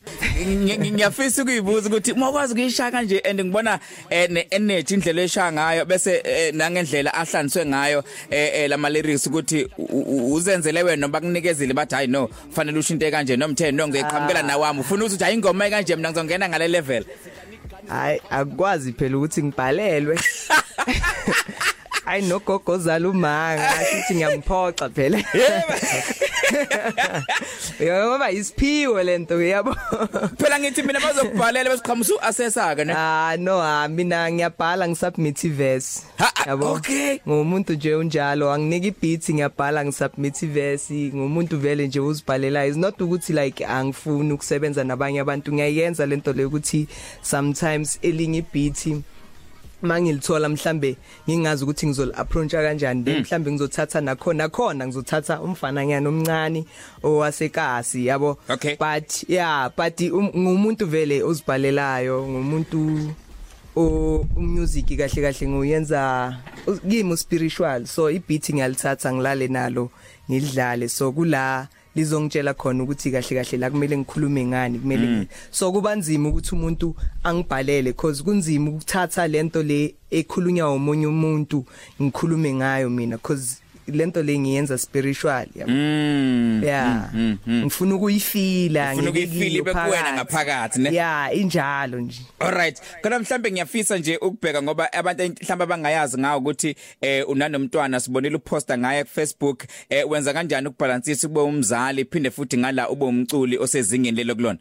Ngiyafisa 0.79 1.41
ukuyibuza 1.41 1.89
ukuthi 1.89 2.13
mawakwazi 2.13 2.53
kuyishaya 2.53 2.91
kanje 2.91 3.19
and 3.19 3.41
ngibona 3.41 3.79
ne 4.09 4.47
energy 4.49 4.93
indlela 4.93 5.21
eshaya 5.21 5.51
ngayo 5.51 5.85
bese 5.85 6.23
nangendlela 6.53 7.13
ahlaniswe 7.13 7.65
ngayo 7.65 8.03
eh 8.31 8.69
lama 8.69 8.89
lyrics 8.89 9.27
ukuthi 9.27 9.67
uzenzele 10.31 10.83
wena 10.83 11.01
noma 11.01 11.19
kunikezile 11.19 11.73
bathi 11.73 11.95
hayi 11.95 12.07
no 12.07 12.29
fanele 12.51 12.79
ushinte 12.79 13.11
kanje 13.11 13.35
noma 13.35 13.53
uthe 13.53 13.71
no 13.71 13.87
ngiqhamukela 13.87 14.43
nawami. 14.43 14.79
Ufuna 14.79 15.05
ukuthi 15.05 15.23
hayi 15.23 15.35
ingoma 15.35 15.69
kanje 15.69 15.95
mina 15.95 16.11
ngizongena 16.11 16.49
ngale 16.49 16.67
level. 16.67 17.05
Hayi 17.87 18.21
akwazi 18.29 18.93
phela 18.93 19.17
ukuthi 19.17 19.43
ngibhalelwe. 19.43 20.19
Ayi 22.05 22.21
nogogozala 22.21 23.09
umanga 23.09 23.69
sithi 23.85 24.15
ngiyamphoxa 24.15 24.89
phela. 24.89 25.17
Yebo. 25.17 26.26
Ngoba 27.81 28.31
isiphiwo 28.31 29.03
lento 29.03 29.41
yabo 29.41 29.75
phela 30.39 30.59
ngithi 30.59 30.83
mina 30.83 30.99
bazokubhalela 30.99 31.69
besiqhamusa 31.69 32.13
uassessor 32.15 32.75
ke 32.75 32.85
ne? 32.85 32.93
Ah 32.95 33.35
no 33.39 33.61
ah 33.61 33.87
mina 33.87 34.31
ngiyabhala 34.31 34.87
ngisubmit 34.87 35.41
verse 35.49 36.03
Ha, 36.17 36.31
ah, 36.35 36.55
okay. 36.55 37.19
ngumuntu 37.27 37.73
nje 37.73 37.95
unjalo 37.95 38.51
anginiki 38.51 38.91
beat 39.01 39.29
ngiyabhala 39.29 39.85
ngisubmit 39.85 40.45
verse 40.45 41.11
ngumuntu 41.13 41.57
vele 41.57 41.87
nje 41.87 41.99
uzibhalelayo 41.99 42.69
is 42.69 42.77
not 42.77 43.01
ukuthi 43.01 43.33
like 43.33 43.65
angifuni 43.65 44.33
ukusebenza 44.33 44.83
nabanye 44.83 45.19
abantu. 45.19 45.53
Ngiyayenza 45.53 46.05
lento 46.05 46.33
le 46.33 46.45
ukuthi 46.45 46.87
sometimes 47.21 47.99
elinye 48.01 48.45
beat 48.53 48.87
mangilithola 49.81 50.49
mhlambe 50.49 50.97
ngingazi 51.29 51.63
ukuthi 51.63 51.87
ngizol 51.87 52.13
approach 52.15 52.51
kanjani 52.51 53.03
then 53.03 53.21
mhlambe 53.21 53.51
ngizothatha 53.51 54.01
nakhona 54.01 54.49
khona 54.49 54.87
ngizothatha 54.87 55.41
umfananyana 55.41 56.09
omncane 56.09 56.65
owasekasi 57.03 58.05
yabo? 58.05 58.37
Okay. 58.49 58.75
but 58.75 59.23
yeah 59.29 59.69
but 59.77 60.01
um- 60.01 60.31
ngumuntu 60.35 60.85
vele 60.85 61.23
ozibhalelayo 61.23 62.27
ngumuntu 62.27 63.13
o 63.75 64.25
music 64.35 64.97
kahle 64.97 65.21
kahle 65.21 65.47
ngoyenza 65.47 66.37
kimi 66.89 67.17
spiritual 67.17 67.85
so 67.85 68.09
ibeat 68.09 68.49
ngiyalithatha 68.49 69.13
ngilale 69.13 69.47
nalo 69.47 69.89
ngidlale 70.29 70.89
so 70.89 71.11
kula 71.11 71.67
lizongitshela 71.97 72.53
khona 72.53 72.83
ukuthi 72.83 73.11
kahle 73.11 73.35
kahle 73.43 73.57
la 73.57 73.69
kumele 73.69 73.97
ngikhulume 73.97 74.45
ngani 74.45 74.79
kumele 74.79 75.07
ngi- 75.07 75.27
so 75.51 75.71
kubanzima 75.71 76.29
ukuthi 76.29 76.55
umuntu 76.55 76.95
angibhalele 77.23 77.91
because 77.91 78.23
kunzima 78.23 78.69
ukuthatha 78.71 79.27
lento 79.27 79.63
le 79.63 79.95
ekhulunywa 80.11 80.73
umunye 80.73 81.07
umuntu 81.07 81.65
ngikhulume 82.01 82.53
ngayo 82.53 82.89
mina 82.89 83.17
because 83.17 83.57
lento 83.87 84.23
le 84.23 84.39
ngiyenza 84.39 84.77
spiritual 84.77 85.47
yabo 85.55 85.71
mm 85.71 86.63
yeah 86.63 87.09
ngifuna 87.49 87.95
ukuyifila 87.95 88.93
Ufuna 88.93 89.09
ukuyifila 89.09 89.59
ibe 89.59 89.73
kuwena 89.73 90.13
ngaphakathi, 90.13 90.79
ne? 90.79 90.93
yeah 90.93 91.37
injalo 91.37 91.99
nje 91.99 92.21
Alright. 92.39 92.81
Kana 93.01 93.19
mhlambe 93.19 93.51
ngiyafisa 93.51 93.97
nje 93.97 94.17
ukubheka 94.17 94.63
ngoba 94.63 94.93
abantu 94.93 95.23
mhlamba 95.43 95.65
bangayazi 95.65 96.17
ngawo 96.19 96.39
ukuthi 96.39 96.75
eh 97.01 97.29
unanomntwana 97.29 97.99
sibonile 97.99 98.35
uposta 98.35 98.77
ngaye 98.77 99.03
ku 99.03 99.09
Facebook 99.09 99.63
eh 99.89 100.09
wenza 100.09 100.33
kanjani 100.33 100.67
ukubalansisa 100.67 101.27
ube 101.27 101.39
umzali 101.41 102.05
phinde 102.05 102.31
futhi 102.31 102.57
ngala 102.57 102.89
ube 102.89 103.05
umculi 103.05 103.57
osezingeni 103.57 104.17
lelo 104.17 104.35
kulona. 104.35 104.59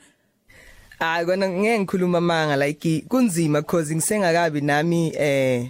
hayi 0.98 1.26
kona 1.26 1.48
ngeke 1.48 1.78
ngikhuluma 1.78 2.20
manga 2.20 2.56
like 2.66 3.04
kunzima 3.08 3.60
because 3.60 3.94
ngisengakabi 3.94 4.60
nami 4.60 5.12
eh 5.18 5.66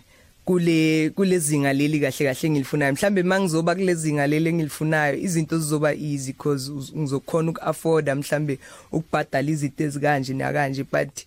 kule 0.46 1.10
kulezinga 1.10 1.72
leli 1.72 2.00
kahle 2.00 2.24
kahle 2.34 2.50
ngilifunayo 2.50 2.92
mhlambe 2.92 3.22
mangizoba 3.22 3.74
kulezinga 3.74 4.26
leli 4.26 4.48
engilifunayo 4.48 5.14
izinto 5.18 5.58
zizoba 5.58 5.94
easy 5.94 6.32
because 6.32 6.72
ngizokhona 6.96 7.50
ukuafforda 7.50 8.14
mhlambe 8.14 8.58
ukubhadala 8.92 9.50
izinto 9.50 9.84
ezikanje 9.84 10.34
nakanje. 10.34 10.84
But 10.84 11.24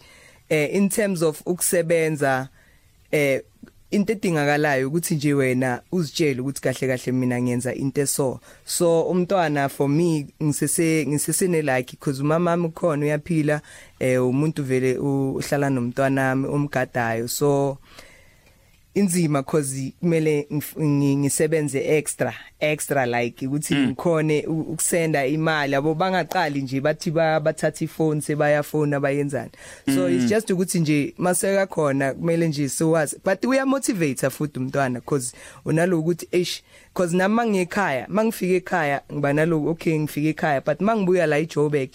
eh 0.50 0.76
in 0.76 0.90
terms 0.90 1.22
of 1.22 1.42
ukusebenza 1.46 2.48
eh 3.12 3.42
into 3.92 4.14
edingakalayo 4.14 4.88
ukuthi 4.88 5.16
nje 5.16 5.34
wena 5.34 5.82
uzitshele 5.92 6.42
ukuthi 6.42 6.62
kahle 6.62 6.88
kahle 6.88 7.12
mina 7.12 7.42
ngiyenza 7.42 7.74
into 7.76 8.02
eso. 8.02 8.40
So 8.66 9.02
umntwana 9.02 9.70
for 9.70 9.90
me 9.90 10.28
ngisese 10.44 11.06
ngisesene 11.08 11.62
like 11.62 11.92
because 11.92 12.22
umama 12.22 12.52
wami 12.52 12.66
ukhona 12.66 13.06
uyaphila 13.06 13.62
eh 14.00 14.24
umuntu 14.24 14.64
vele 14.64 14.98
uhlala 14.98 15.70
nomntwana 15.70 16.30
wami 16.30 16.48
omgadayo. 16.48 17.28
So 17.28 17.78
inzima 18.94 19.44
cause 19.44 19.94
kumele 20.00 20.48
ngif- 20.52 20.80
ngi- 20.80 21.18
ngisebenze 21.18 21.98
extra 21.98 22.34
extra 22.60 23.06
like 23.06 23.48
ukuthi 23.48 23.76
ngikhone 23.76 24.46
u- 24.48 24.60
ukusenda 24.62 25.26
imali. 25.28 25.74
Yabo 25.74 25.94
bangaqali 25.96 26.62
nje 26.62 26.82
bathi 26.82 27.12
ba- 27.12 27.40
bathatha 27.40 27.86
ifone 27.86 28.22
sebayafona 28.22 28.98
abayenzani 28.98 29.52
so 29.96 30.10
it's 30.10 30.26
just 30.30 30.50
ukuthi 30.50 30.80
nje 30.80 31.14
maseka 31.18 31.68
khona 31.68 32.14
kumele 32.14 32.48
nje 32.48 32.70
siwazi 32.70 33.18
but 33.26 33.46
uya 33.46 33.66
motivate 33.66 34.30
futhi 34.30 34.60
umntwana 34.60 35.02
cause 35.02 35.36
unaloku 35.66 36.02
ukuthi 36.02 36.28
eish 36.32 36.62
cause 36.94 37.18
nami 37.18 37.36
mangiyekhaya 37.36 38.06
mangifika 38.10 38.56
ekhaya 38.56 39.02
ngiba 39.14 39.34
naloku 39.34 39.68
okay 39.70 40.00
ngifika 40.00 40.28
ekhaya 40.30 40.62
but 40.62 40.82
mangibuya 40.82 41.26
la 41.28 41.38
eJoburg 41.38 41.90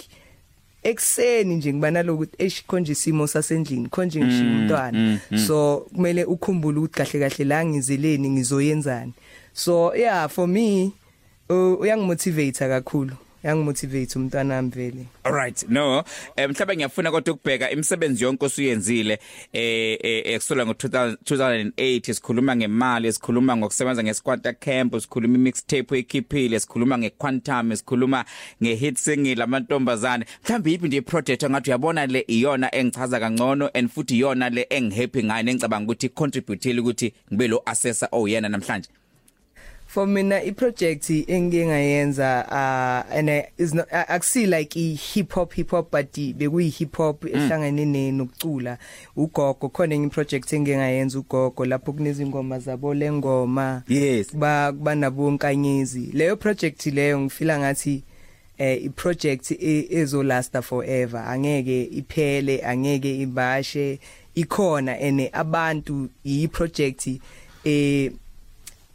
ekseni 0.84 1.54
nje 1.56 1.72
ngiba 1.72 1.90
naloku 1.90 2.22
ukuthi 2.22 2.42
eish 2.42 2.64
konje 2.66 2.92
isimo 2.92 3.26
sasendlini 3.26 3.88
konje 3.88 4.20
ngishiya 4.20 4.50
umntwana. 4.50 5.20
so 5.46 5.86
kumele 5.94 6.24
ukhumbule 6.24 6.78
ukuthi 6.78 6.94
kahle 6.94 7.28
kahle 7.28 7.44
la 7.44 7.64
ngizeleni 7.64 8.30
ngizoyenzani. 8.30 9.12
So 9.52 9.94
yeah 9.94 10.28
for 10.28 10.48
me 10.48 10.92
uyangimotivate 11.80 12.68
kakhulu. 12.68 13.12
Uyangimotivate 13.44 14.18
umntwana 14.18 14.54
wami 14.54 14.70
vele 14.70 15.06
Alright. 15.24 15.68
No. 15.68 16.04
Eh 16.36 16.48
mhlawumbe 16.48 16.76
ngiyafuna 16.76 17.10
kodwa 17.10 17.34
ukubheka 17.34 17.70
imisebenzi 17.70 18.24
yonke 18.24 18.44
osuyenzile 18.44 19.18
eh 19.52 19.98
eh 20.02 20.34
ekusola 20.34 20.66
ngo 20.66 20.72
2008 20.72 22.12
sikhuluma 22.12 22.56
ngemali, 22.56 23.12
sikhuluma 23.12 23.56
ngokusebenza 23.56 24.02
ngesquatter 24.02 24.54
camp, 24.58 25.00
sikhuluma 25.00 25.34
imixtape 25.34 25.98
ekhiphile, 25.98 26.60
sikhuluma 26.60 26.98
ngequantum, 26.98 27.76
sikhuluma 27.76 28.24
ngehit 28.62 28.96
single 28.98 29.42
amantombazane. 29.42 30.24
Mhlawumbe 30.44 30.70
yipi 30.70 30.88
nje 30.88 30.96
iproject 30.96 31.42
engathi 31.42 31.70
uyabona 31.70 32.06
le 32.06 32.24
iyona 32.28 32.74
engichaza 32.74 33.20
kangcono 33.20 33.70
and 33.74 33.90
futhi 33.90 34.16
iyona 34.16 34.50
le 34.50 34.66
engihappy 34.70 35.24
ngayo 35.24 35.42
nengicabanga 35.42 35.84
ukuthi 35.84 36.08
contribute 36.08 36.80
ukuthi 36.80 37.14
ngibe 37.32 37.48
lo 37.48 37.62
assessor 37.66 38.08
oyena 38.12 38.48
namhlanje. 38.48 38.88
For 39.94 40.06
mina 40.06 40.42
iproject 40.42 41.10
engike 41.10 41.66
ngayenza 41.66 42.46
uh 42.50 43.16
and 43.16 43.30
I- 43.30 43.46
is 43.58 43.74
not 43.74 43.86
a- 43.92 44.08
akusi 44.08 44.46
like 44.46 44.76
i 44.80 44.94
hip 44.94 45.32
hop 45.32 45.52
hip 45.54 45.70
hop 45.70 45.90
but 45.92 46.18
i- 46.18 46.32
bekuyi 46.32 46.68
hip 46.68 46.96
hop 46.96 47.24
ehlangene 47.24 47.84
ne- 47.84 48.12
nokucula 48.12 48.78
ugogo 49.16 49.68
khona 49.68 49.94
enye 49.94 50.08
project 50.08 50.52
engike 50.52 50.76
ngayenza 50.76 51.18
ugogo 51.18 51.64
lapho 51.64 51.92
kunezingoma 51.92 52.58
zabo 52.58 52.94
lengoma 52.94 53.82
Yes. 53.88 54.36
ba 54.36 54.72
banabonkanyezi 54.72 56.10
leyo 56.12 56.36
project 56.36 56.86
leyo 56.86 57.20
ngifila 57.20 57.58
ngathi 57.58 58.02
eh 58.58 58.84
iproject 58.84 59.50
e- 59.50 59.86
ezolasta 59.90 60.62
forever. 60.62 61.20
Angeke 61.28 61.82
iphele 61.84 62.62
angeke 62.66 63.20
ibashe. 63.20 63.98
Ikhona 64.34 64.98
ene 65.00 65.30
abantu 65.32 66.08
iproject 66.24 67.06
eh 67.06 67.18
eh 67.64 68.10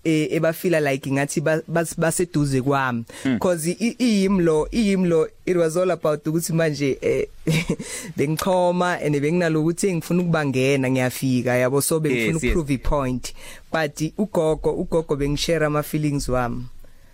ebafila 0.03 0.79
like 0.79 1.11
ngathi 1.11 1.41
ba- 1.41 1.61
bas- 1.67 1.95
baseduze 1.99 2.61
kwami. 2.61 3.03
Because 3.23 3.67
iyimlo 3.99 4.67
iyimlo 4.71 5.27
it 5.45 5.57
was 5.57 5.77
all 5.77 5.91
about 5.91 6.27
ukuthi 6.27 6.53
manje 6.53 6.97
eh 7.01 7.25
bengichoma 8.17 8.99
and 9.01 9.15
benginalo 9.21 9.61
ukuthi 9.61 9.93
ngifuna 9.95 10.21
ukubangena 10.21 10.89
ngiyafika 10.91 11.55
yabo 11.55 11.81
so 11.81 11.99
bengifuna 11.99 12.37
ukuprove 12.37 12.73
ipoint 12.73 13.33
but 13.71 14.01
ugogo 14.17 14.71
ugogo 14.73 15.15
bengishare 15.15 15.65
ama 15.65 15.83
feelings 15.83 16.29
wami 16.29 16.65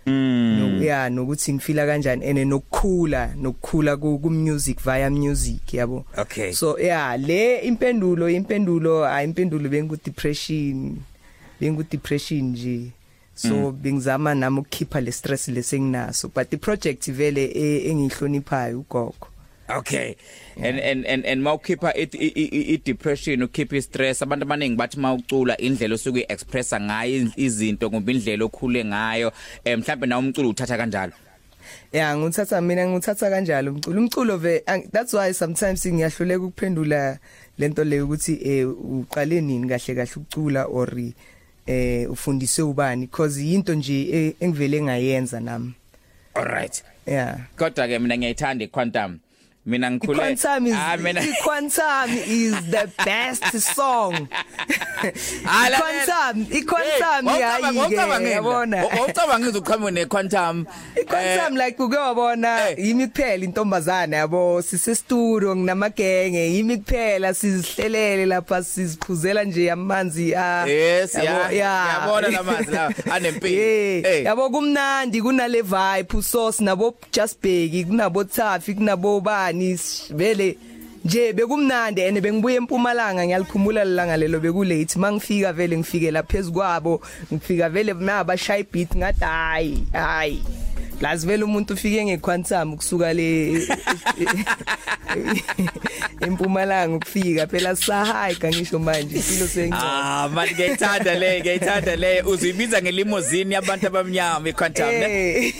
Mm. 0.08 0.82
yeah 0.82 1.10
nokuthi 1.10 1.52
ngifila 1.52 1.86
kanjani 1.86 2.24
ene 2.26 2.44
nokukhula 2.44 3.34
nokukhula 3.42 3.96
ku 3.96 4.18
ku 4.18 4.30
music 4.30 4.78
via 4.84 5.10
music 5.10 5.74
yabo. 5.74 6.04
Okay. 6.18 6.52
so 6.52 6.78
yeah 6.78 7.16
le 7.18 7.58
impendulo 7.58 8.30
impendulo 8.30 9.04
ayimpendulo 9.06 9.68
bengu 9.68 9.96
depression 10.04 10.96
bengu 11.60 11.82
depression 11.82 12.42
nje. 12.42 12.92
So 13.34 13.72
bengizama 13.72 14.34
nami 14.34 14.60
ukukhipha 14.60 15.00
le 15.00 15.12
stress 15.12 15.48
lesenginaso 15.48 16.28
but 16.34 16.50
the 16.50 16.56
project 16.56 17.10
vele 17.10 17.44
e- 17.44 17.90
engihloniphayo 17.90 18.80
ugogo. 18.80 19.28
Okay. 19.68 20.16
And 20.56 20.78
and 20.78 21.04
and 21.04 21.26
and 21.26 21.42
mawukhipha 21.42 21.90
i 21.98 22.80
depression 22.84 23.42
ukhipha 23.42 23.82
stress 23.82 24.22
abantu 24.22 24.46
abaningi 24.46 24.76
bathi 24.76 24.96
mawucula 25.00 25.56
indlela 25.58 25.94
osuke 25.94 26.24
expressa 26.28 26.80
ngayo 26.80 27.28
izinto 27.36 27.90
ngoba 27.90 28.12
indlela 28.12 28.44
okhule 28.44 28.84
ngayo 28.84 29.32
eh 29.64 29.78
mhlambe 29.78 30.06
na 30.06 30.18
umculo 30.18 30.48
uthatha 30.48 30.76
kanjalo. 30.76 31.12
yeah 31.92 32.16
nguthatha 32.16 32.60
mina 32.60 32.88
nguthatha 32.88 33.30
kanjalo. 33.30 33.72
Umculo 33.72 34.00
umculo 34.00 34.38
ve 34.38 34.62
that's 34.92 35.12
why 35.12 35.32
sometimes 35.32 35.86
ngiyahluleka 35.86 36.44
ukuphendula 36.44 37.18
lento 37.58 37.84
leyo 37.84 38.04
ukuthi 38.04 38.38
eh 38.42 38.68
uqale 38.68 39.40
nini 39.40 39.68
kahle 39.68 39.94
kahle 39.94 40.12
ukucula 40.16 40.64
or 40.64 40.88
eh 41.66 42.10
ufundise 42.10 42.62
ubani 42.62 43.06
because 43.06 43.40
into 43.54 43.74
nje 43.74 44.08
eh, 44.12 44.34
engivele 44.40 44.82
ngayenza 44.82 45.40
nami 45.40 45.72
Alright. 46.34 46.84
yeah 47.06 47.38
Kodwa 47.56 47.88
ke 47.88 47.98
mina 47.98 48.16
ngiyayithanda 48.16 48.64
iquantum. 48.64 49.18
Mina 49.66 49.90
ngikhule 49.90 50.18
Quantum 50.18 50.66
is 50.66 50.74
ah 50.76 50.96
mina 50.96 51.20
Quantum 51.42 52.10
is 52.26 52.54
the 52.70 52.88
best 53.04 53.44
song. 53.74 54.28
Ah, 55.44 55.68
la- 55.70 55.78
Quantum, 55.80 56.46
iQuantum 56.46 57.24
yayi 57.40 57.88
ke 57.90 58.30
yabona. 58.30 58.84
Wawucabanga 58.86 59.46
ngizoqhamuka 59.46 59.90
nequantum. 59.90 60.66
iQuantum 60.96 61.56
like 61.58 61.80
uke 61.82 61.96
wabona 61.96 62.70
eh. 62.70 62.76
yimi 62.78 63.06
kuphela 63.08 63.44
intombazana 63.44 64.16
yabo 64.16 64.62
sise 64.62 64.94
studio 64.94 65.56
nginamagenge 65.56 66.52
yimi 66.54 66.76
kuphela 66.78 67.34
sizihlelele 67.34 68.26
lapha 68.26 68.62
siziphuzela 68.64 69.44
nje 69.44 69.70
amanzi 69.70 70.34
ah 70.34 70.66
Yes, 70.66 71.14
yabo, 71.14 71.52
ya. 71.54 71.86
Yabona 72.00 72.28
lamanzi 72.28 72.70
lawa 72.70 72.92
anempilo. 73.10 73.56
Eh, 73.62 74.02
Eh. 74.04 74.24
yabo 74.24 74.50
kumnandi 74.50 75.22
kunale 75.22 75.62
vibe 75.62 76.16
usos 76.18 76.60
nabo 76.60 76.94
just 77.12 77.40
bheki 77.42 77.84
kunabo 77.84 78.24
Thafi 78.24 78.74
kunabo 78.74 79.20
bani 79.20 79.55
s- 79.62 80.10
vele 80.14 80.56
nje 81.04 81.32
bekumnandi 81.32 82.00
ene 82.02 82.20
bengibuye 82.20 82.56
empumalanga 82.56 83.24
ngiyalikhumula 83.26 83.84
lelanga 83.84 84.16
lelo 84.16 84.40
bekulate. 84.40 84.98
Mangifika 84.98 85.52
vele 85.52 85.76
ngifike 85.78 86.10
la 86.10 86.22
phezukwabo 86.22 87.00
ngifika 87.32 87.68
vele 87.68 87.92
naba 87.94 88.36
shy 88.36 88.62
beat 88.72 88.96
ngathi 88.96 89.24
hayi 89.24 89.84
hayi. 89.92 90.42
Lazi 91.00 91.26
vele 91.26 91.44
umuntu 91.44 91.74
ufike 91.74 92.04
ngequantum 92.04 92.72
ukusuka 92.72 93.12
le 93.12 93.66
empumalanga 96.20 96.96
ukufika 96.96 97.46
phela 97.46 97.76
sahayika 97.76 98.48
ngisho 98.48 98.78
manje 98.78 99.16
impilo 99.16 99.46
sengcono 99.46 99.82
Ah, 99.82 100.28
manje 100.34 100.54
ngiyayithanda 100.54 101.14
le, 101.18 101.40
ngiyayithanda 101.40 101.96
le. 101.96 102.22
Uzibiza 102.22 102.82
ngelimozini 102.82 103.54
yabantu 103.54 103.86
abamnyama 103.86 104.48
iquantum 104.48 104.86
ne. 104.86 105.06
Eh. 105.46 105.54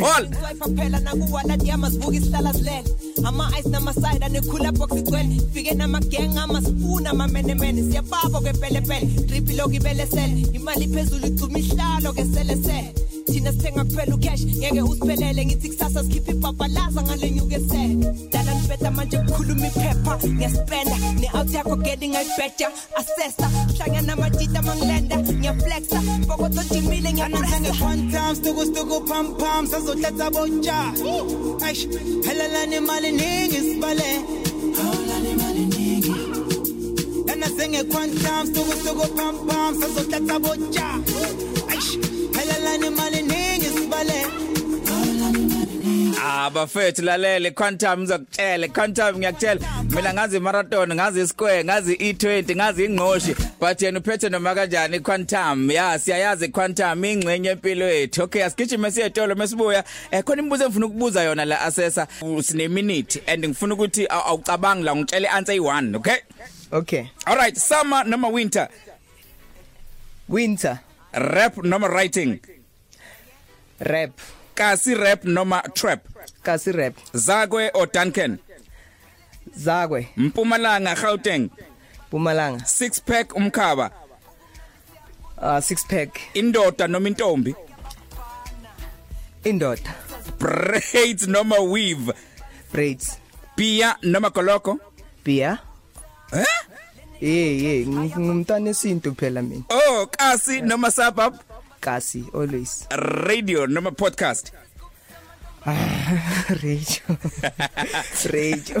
Hol. 0.00 0.24
Wife 0.26 0.76
phela 0.76 1.00
nakuwa 1.00 1.42
la 1.42 1.56
diamas 1.56 1.98
buki 1.98 2.20
sihlala 2.20 2.52
silele 2.52 2.84
ama 3.24 3.52
ice 3.58 3.68
namaside 3.68 4.24
anekhula 4.24 4.72
box 4.72 4.90
igcwele 4.98 5.40
fike 5.54 5.74
namagang 5.74 6.38
amaspoon 6.38 7.06
amamenemene 7.06 7.82
siyababa 7.90 8.40
kwepelepele 8.40 9.06
drip 9.26 9.50
lokibelesele 9.56 10.46
imali 10.52 10.88
phezulu 10.88 11.26
icuma 11.26 11.58
ihlalo 11.58 12.12
ke 12.12 12.24
selesele 12.24 12.94
thina 13.32 13.52
sithenga 13.52 13.84
kuphela 13.84 14.14
ucash. 14.14 14.44
Ngeke 14.44 14.82
usiphelele 14.82 15.46
ngithi 15.46 15.68
kusasa 15.68 16.02
sikhipha 16.04 16.32
ibhabhalaza 16.32 17.02
ngale 17.02 17.30
nyukesele 17.30 17.94
dala 18.32 18.54
nibeta 18.54 18.90
manje 18.90 19.16
kukhuluma 19.18 19.66
iphepha 19.66 20.18
ngiyaspenda 20.28 20.96
ne-out 21.20 21.50
yakho 21.54 21.76
getting 21.84 22.12
better 22.36 22.70
assessa 22.96 23.46
hlangana 23.76 24.06
namatita 24.06 24.62
mangilenda 24.62 25.16
ngiyaflexa. 25.16 26.00
Fokoto 26.26 26.62
jimile 26.70 27.12
ngiyapressa 27.12 27.72
quantum 27.78 28.34
stuku 28.36 28.64
stuku 28.66 29.00
pam 29.08 29.26
pam 29.36 29.66
sazothatha 29.66 30.30
botsha 30.30 30.78
aish 31.66 31.86
helalani 32.26 32.76
imali 32.76 33.12
ningi 33.12 33.60
sibale. 33.66 34.10
Hawulani 34.76 35.30
imali 35.30 35.64
ningi. 35.66 36.14
Lana 37.26 37.46
senge 37.56 37.82
quantum 37.90 38.46
stuku 38.46 38.72
stuku 38.80 39.06
pam 39.16 39.34
pam 39.46 39.72
sazothatha 39.80 40.36
botsha 40.44 40.88
aish 41.72 41.90
helalani 42.36 42.86
imali 42.86 43.19
Ah 46.50 46.52
bafethu 46.52 47.02
lalele 47.02 47.50
quantum 47.54 48.00
ngizokutshela 48.00 48.68
quantum 48.68 49.16
ngiyakutshela. 49.18 49.60
Mina 49.90 50.12
ngazi 50.14 50.40
marathon 50.40 50.94
ngazi 50.94 51.26
square 51.28 51.64
ngazi 51.64 51.94
e20 51.94 52.56
ngazi 52.56 52.84
ingqoshi 52.84 53.34
but 53.60 53.78
yena 53.82 53.98
uphethe 54.00 54.28
noma 54.30 54.54
kanjani 54.54 55.00
quantum 55.00 55.70
ya 55.70 55.98
siyayazi 55.98 56.48
quantum 56.48 57.04
ingcenye 57.04 57.50
empilo 57.50 57.84
yethu. 57.90 58.22
Okay 58.22 58.44
asigijime 58.44 58.90
siyetolo 58.90 59.34
mesibuya 59.34 59.84
eh 60.10 60.24
khona 60.24 60.42
imibuzo 60.42 60.64
engifuna 60.64 60.86
ukubuza 60.86 61.22
yona 61.22 61.44
la 61.44 61.60
assessor 61.60 62.06
sine 62.42 62.68
minute 62.68 63.22
and 63.26 63.44
ngifuna 63.46 63.74
ukuthi 63.74 64.06
aw- 64.06 64.26
awucabangi 64.28 64.82
la 64.84 64.94
ngitshele 64.96 65.28
answer 65.28 65.54
i1 65.56 65.96
okay? 65.96 66.16
Okay. 66.72 67.04
All 67.26 67.36
right 67.36 67.56
summer 67.56 68.04
noma 68.06 68.28
winter? 68.28 68.68
Winter. 70.28 70.80
Rap 71.12 71.56
noma 71.58 71.88
writing? 71.88 72.40
Rap. 73.80 74.10
Kasi 74.60 74.92
rap 74.92 75.24
noma 75.24 75.64
trap? 75.72 76.04
Kasi 76.44 76.76
rap. 76.76 76.92
Zakwe 77.16 77.72
or 77.72 77.88
duncan? 77.88 78.36
Zakwe. 79.56 80.12
Mpumalanga 80.20 80.92
gauteng. 80.94 81.48
Mpumalanga. 82.08 82.68
Six 82.68 83.00
pack 83.00 83.32
umkhaba? 83.32 83.90
Uh 85.40 85.60
six 85.64 85.84
pack 85.88 86.20
indoda 86.36 86.84
noma 86.88 87.08
intombi? 87.08 87.56
Indoda. 89.44 89.96
Braids 90.36 91.24
noma 91.26 91.56
weave? 91.64 92.12
Braids. 92.70 93.16
Beer 93.56 93.96
noma 94.02 94.28
goloko 94.28 94.76
beer 95.24 95.58
eh 96.32 96.44
eh 97.20 97.64
eh 97.64 97.86
ngumntana 97.88 98.70
esintu 98.70 99.16
phela 99.16 99.40
mina. 99.42 99.64
Oh 99.70 100.06
kasi 100.12 100.60
noma 100.60 100.90
suburb? 100.90 101.40
Kasi 101.80 102.24
always. 102.34 102.86
Radio 102.92 103.66
noma 103.66 103.90
podcast. 103.92 104.52
Radio. 106.62 107.02
Radio. 108.32 108.80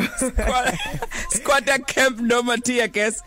Squatter 1.30 1.78
camp 1.86 2.20
noma 2.20 2.56
tear 2.58 2.88
gas 2.88 3.22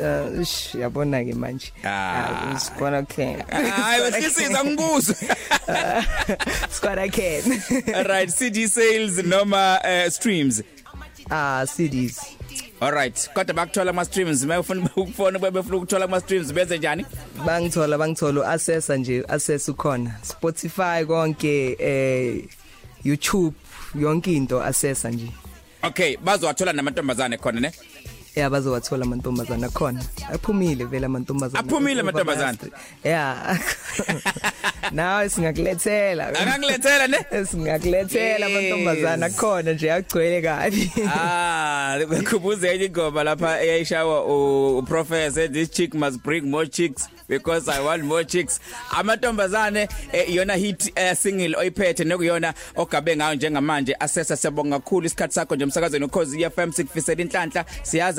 uh 0.00 0.42
yabona 0.78 1.22
ke 1.24 1.34
manje. 1.34 1.70
Ah. 1.84 2.58
sikona 2.58 3.08
can 3.08 3.42
hayi 3.50 4.00
wehlisiza 4.02 4.64
ngibuzo 4.64 5.14
can 7.12 7.94
all 7.94 8.04
right 8.04 8.30
cd 8.30 8.68
sales 8.68 9.22
noma 9.24 9.80
uh, 9.84 10.10
streams. 10.10 10.62
Ah 11.30 11.64
CDs 11.66 12.39
all 12.80 12.90
right 12.92 13.30
kodwa 13.34 13.54
bakuthola 13.54 13.90
ama 13.90 14.04
streams 14.04 14.44
mayufuna 14.44 14.90
ukufona 14.96 15.38
bebefuna 15.38 15.76
ukuthola 15.76 16.04
ama 16.04 16.20
streams 16.20 16.52
benze 16.52 16.78
njani? 16.78 17.06
Bangithola 17.46 17.98
bangithola 17.98 18.48
assessa 18.48 18.96
nje 18.96 19.24
assess 19.28 19.68
ukhona. 19.68 20.14
Spotify 20.22 21.04
konke 21.06 21.76
eh 21.78 22.44
YouTube 23.04 23.56
yonke 23.94 24.32
into 24.32 24.62
assessa 24.62 25.10
nje. 25.10 25.30
Okay 25.82 26.16
bazowathola 26.16 26.72
namantombazane 26.72 27.36
khona 27.36 27.60
ne? 27.60 27.72
Yeah 28.36 28.50
bazowathola 28.50 29.04
amantombazana 29.04 29.68
khona. 29.68 30.04
Aphumile 30.32 30.84
vele 30.84 31.06
amantombazana. 31.06 31.60
Aphumile 31.64 32.00
amantombazane? 32.00 32.58
yeah 33.04 33.58
nawe 34.92 35.28
singakulethela. 35.28 36.28
Akangilethela 36.28 37.06
ne? 37.08 37.18
Singakulethela 37.50 38.46
Yes. 38.46 38.56
amantombazana 38.56 39.30
khona 39.30 39.72
nje 39.72 39.92
agcwele 39.92 40.42
kabi. 40.42 40.92
Ah, 41.14 41.98
bekhubuze 42.08 42.74
enye 42.74 42.84
ingoma 42.84 43.24
lapha 43.24 43.62
eyayishawa 43.62 44.24
uprofessor 44.78 45.48
this 45.52 45.70
chick 45.70 45.94
must 45.94 46.22
bring 46.22 46.42
more 46.50 46.66
chicks 46.66 47.08
because 47.28 47.68
I 47.68 47.80
want 47.80 48.04
more 48.04 48.24
chicks. 48.24 48.60
Amantombazane 48.90 49.88
eh, 50.12 50.30
iyona 50.30 50.54
hit 50.54 50.92
eh, 50.96 51.16
single 51.16 51.56
oyiphethe 51.56 52.04
nekuyona 52.04 52.54
ogabe 52.76 53.16
ngayo 53.16 53.34
njengamanje. 53.34 53.96
Assessa 54.00 54.36
siyabonga 54.36 54.78
kakhulu 54.78 55.06
isikhathi 55.06 55.34
sakho 55.34 55.56
nje 55.56 55.64
emsakazweni 55.64 56.04
ukhozi 56.04 56.50
FM 56.50 56.72
sikufisela 56.72 57.22
inhlanhla. 57.22 57.64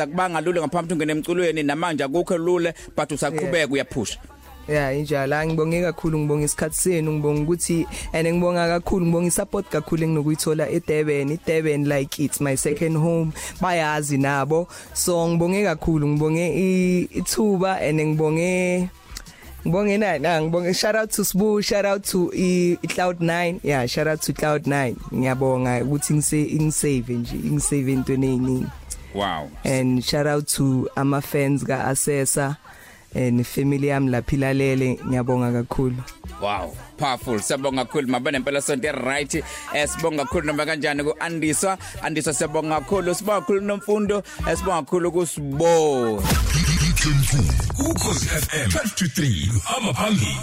Siyaza 0.02 0.06
kubanga 0.08 0.42
lule 0.42 0.60
ngaphambi 0.62 0.94
ungene 0.94 1.12
emculweni 1.12 1.64
namanje 1.64 2.04
akukho 2.04 2.38
lule 2.38 2.74
but 2.96 3.12
usaqhubeka 3.12 3.74
uyaphusha. 3.74 4.20
Yeah 4.68 4.98
injalo. 4.98 5.46
Ngibonge 5.46 5.82
kakhulu 5.82 6.20
ngibonga 6.20 6.46
isikhathi 6.46 6.76
senu 6.76 7.12
ngibonga 7.12 7.42
ukuthi 7.42 7.88
ene 8.14 8.34
ngibonga 8.34 8.68
kakhulu 8.68 9.06
ngibonga 9.06 9.28
isupport 9.28 9.70
kakhulu 9.70 10.04
enginokuyithola 10.04 10.70
eDurban. 10.70 11.32
eDurban 11.32 11.88
like 11.88 12.20
it's 12.20 12.40
my 12.42 12.56
second 12.56 12.98
home. 12.98 13.34
Bayazi 13.62 14.18
nabo. 14.18 14.68
So 14.94 15.28
ngibonge 15.28 15.64
kakhulu 15.64 16.08
ngibonge 16.08 17.08
ithuba 17.12 17.82
ene 17.82 18.06
ngibonge 18.06 18.90
ngibonge 19.66 19.98
nani 19.98 20.28
ah 20.28 20.42
ngibonge 20.42 20.74
shout 20.74 20.96
out 20.96 21.12
to 21.12 21.24
Sbu 21.24 21.64
shout 21.64 21.86
out 21.86 22.04
to 22.04 22.32
i 22.34 22.78
i 22.84 22.88
Cloud9 22.88 23.60
yeah 23.64 23.86
shout 23.86 24.08
out 24.08 24.22
to 24.22 24.34
Cloud9 24.34 24.96
ngiyabonga 25.14 25.84
ukuthi 25.84 26.14
ngise 26.14 26.44
ingisave 26.44 27.14
nje 27.14 27.36
ingisave 27.36 27.94
into 27.94 28.14
eziningi 28.14 28.66
Wow. 29.13 29.50
and 29.65 30.04
shout 30.04 30.28
out 30.28 30.47
to 30.47 30.89
ama 30.95 31.21
fans 31.21 31.63
ka 31.63 31.89
Assessor 31.89 32.58
and 33.13 33.45
family 33.45 33.88
yami 33.88 34.10
lapha 34.10 34.36
ilalele 34.36 35.00
ngiyabonga 35.06 35.52
kakhulu 35.63 35.95
Wow, 36.41 36.74
powerful. 36.97 37.38
Siyabonga 37.39 37.86
kakhulu 37.86 38.08
mabane 38.08 38.38
impela 38.38 38.62
sonke 38.62 38.91
right. 38.91 39.36
Eh 39.36 39.88
sibonga 39.88 40.26
kakhulu 40.26 40.45
noma 40.47 40.65
kanjani 40.65 41.04
ku 41.04 41.13
Andiswa. 41.19 41.78
Andiswa 42.02 42.34
siyabonga 42.34 42.80
kakhulu. 42.82 43.13
Sibonga 43.15 43.41
kakhulu 43.41 43.62
nomfundo. 43.62 44.24
Eh 44.50 44.58
sibonga 44.58 44.82
kakhulu 44.82 45.12
kusibo. 45.12 46.24
ukhozi 47.80 48.26
FM 48.26 48.69
12 48.69 48.95
to 48.95 49.06
3 49.06 49.60
hamba 49.65 49.93
phambili 49.93 50.38